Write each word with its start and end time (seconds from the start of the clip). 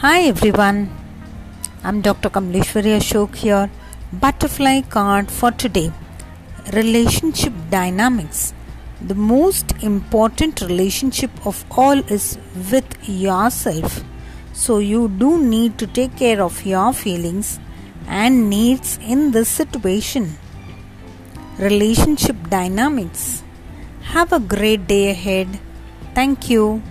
Hi 0.00 0.24
everyone, 0.24 0.90
I'm 1.82 2.02
Dr. 2.02 2.28
Kamleshwari 2.28 2.90
Ashok 2.96 3.36
here. 3.36 3.70
Butterfly 4.12 4.82
card 4.90 5.30
for 5.30 5.50
today 5.50 5.90
Relationship 6.74 7.54
Dynamics. 7.70 8.52
The 9.00 9.14
most 9.14 9.72
important 9.82 10.60
relationship 10.60 11.30
of 11.46 11.64
all 11.70 12.00
is 12.16 12.36
with 12.70 13.08
yourself. 13.08 14.04
So, 14.52 14.80
you 14.80 15.08
do 15.08 15.42
need 15.42 15.78
to 15.78 15.86
take 15.86 16.14
care 16.14 16.42
of 16.42 16.66
your 16.66 16.92
feelings 16.92 17.58
and 18.06 18.50
needs 18.50 18.98
in 18.98 19.30
this 19.30 19.48
situation. 19.48 20.36
Relationship 21.58 22.36
Dynamics. 22.50 23.42
Have 24.02 24.34
a 24.34 24.40
great 24.40 24.86
day 24.86 25.08
ahead. 25.08 25.58
Thank 26.14 26.50
you. 26.50 26.82